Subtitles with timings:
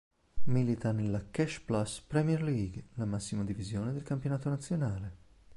[0.45, 5.17] Milita nella Cash Plus Premier League, la massima divisione del campionato nazionale.